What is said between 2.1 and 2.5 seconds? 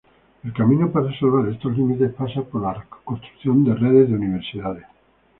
pasa